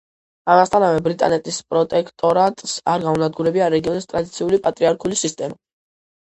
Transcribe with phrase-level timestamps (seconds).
[0.51, 5.61] ამასთანავე, ბრიტანეთის პროტექტორატს არ გაუნადგურებია რეგიონის ტრადიციული პატრიარქალური სისტემა.